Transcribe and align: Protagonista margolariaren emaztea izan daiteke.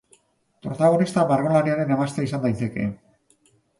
Protagonista 0.67 1.25
margolariaren 1.31 1.93
emaztea 1.97 2.29
izan 2.31 2.43
daiteke. 2.47 2.87